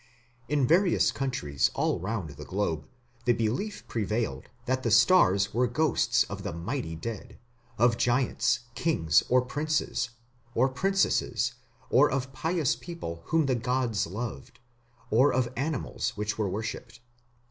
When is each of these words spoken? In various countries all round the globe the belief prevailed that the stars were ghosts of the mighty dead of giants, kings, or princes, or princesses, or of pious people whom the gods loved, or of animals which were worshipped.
In 0.49 0.65
various 0.65 1.11
countries 1.11 1.69
all 1.75 1.99
round 1.99 2.31
the 2.31 2.43
globe 2.43 2.87
the 3.25 3.33
belief 3.33 3.87
prevailed 3.87 4.49
that 4.65 4.81
the 4.81 4.89
stars 4.89 5.53
were 5.53 5.67
ghosts 5.67 6.23
of 6.23 6.41
the 6.41 6.51
mighty 6.51 6.95
dead 6.95 7.37
of 7.77 7.97
giants, 7.97 8.61
kings, 8.73 9.21
or 9.29 9.43
princes, 9.43 10.09
or 10.55 10.69
princesses, 10.69 11.53
or 11.91 12.09
of 12.09 12.33
pious 12.33 12.75
people 12.75 13.21
whom 13.25 13.45
the 13.45 13.53
gods 13.53 14.07
loved, 14.07 14.59
or 15.11 15.31
of 15.31 15.53
animals 15.55 16.17
which 16.17 16.35
were 16.35 16.49
worshipped. 16.49 16.99